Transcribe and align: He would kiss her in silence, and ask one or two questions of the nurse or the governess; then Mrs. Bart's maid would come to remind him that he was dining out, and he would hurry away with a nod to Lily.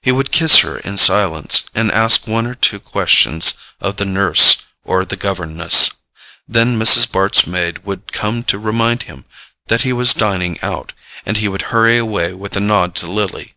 He 0.00 0.12
would 0.12 0.32
kiss 0.32 0.60
her 0.60 0.78
in 0.78 0.96
silence, 0.96 1.64
and 1.74 1.92
ask 1.92 2.26
one 2.26 2.46
or 2.46 2.54
two 2.54 2.80
questions 2.80 3.52
of 3.82 3.96
the 3.96 4.06
nurse 4.06 4.56
or 4.82 5.04
the 5.04 5.14
governess; 5.14 5.90
then 6.48 6.78
Mrs. 6.78 7.12
Bart's 7.12 7.46
maid 7.46 7.84
would 7.84 8.10
come 8.10 8.42
to 8.44 8.58
remind 8.58 9.02
him 9.02 9.26
that 9.66 9.82
he 9.82 9.92
was 9.92 10.14
dining 10.14 10.58
out, 10.62 10.94
and 11.26 11.36
he 11.36 11.48
would 11.48 11.64
hurry 11.68 11.98
away 11.98 12.32
with 12.32 12.56
a 12.56 12.60
nod 12.60 12.94
to 12.94 13.06
Lily. 13.10 13.52